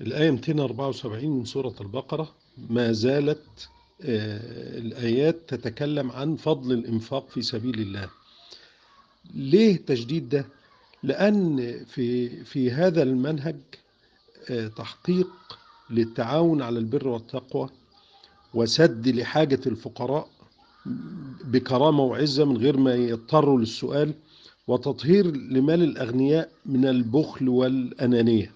[0.00, 2.34] الآية 274 من سورة البقرة
[2.70, 3.68] ما زالت
[4.02, 8.08] آه، الآيات تتكلم عن فضل الإنفاق في سبيل الله
[9.34, 10.46] ليه تجديد ده؟
[11.02, 13.56] لأن في, في هذا المنهج
[14.50, 15.28] آه، تحقيق
[15.90, 17.68] للتعاون على البر والتقوى
[18.54, 20.28] وسد لحاجة الفقراء
[21.44, 24.14] بكرامة وعزة من غير ما يضطروا للسؤال
[24.68, 28.52] وتطهير لمال الأغنياء من البخل والأنانية